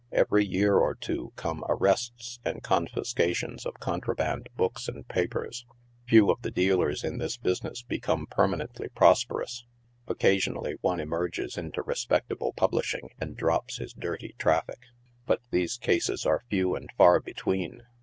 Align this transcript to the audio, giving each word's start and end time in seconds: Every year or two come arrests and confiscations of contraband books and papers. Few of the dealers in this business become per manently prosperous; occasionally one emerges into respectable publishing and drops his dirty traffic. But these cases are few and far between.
Every 0.11 0.43
year 0.43 0.77
or 0.77 0.95
two 0.95 1.31
come 1.35 1.63
arrests 1.69 2.39
and 2.43 2.63
confiscations 2.63 3.67
of 3.67 3.79
contraband 3.79 4.49
books 4.57 4.87
and 4.87 5.07
papers. 5.07 5.67
Few 6.07 6.27
of 6.31 6.41
the 6.41 6.49
dealers 6.49 7.03
in 7.03 7.19
this 7.19 7.37
business 7.37 7.83
become 7.83 8.25
per 8.25 8.47
manently 8.47 8.91
prosperous; 8.95 9.63
occasionally 10.07 10.73
one 10.81 10.99
emerges 10.99 11.55
into 11.55 11.83
respectable 11.83 12.51
publishing 12.53 13.11
and 13.19 13.37
drops 13.37 13.77
his 13.77 13.93
dirty 13.93 14.33
traffic. 14.39 14.85
But 15.27 15.41
these 15.51 15.77
cases 15.77 16.25
are 16.25 16.45
few 16.49 16.75
and 16.75 16.89
far 16.97 17.19
between. 17.19 17.83